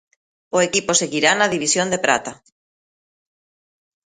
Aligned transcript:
O 0.57 0.57
equipo 0.67 0.91
seguirá 1.01 1.31
na 1.35 1.51
división 1.55 1.87
de 1.89 1.99
prata. 2.05 2.31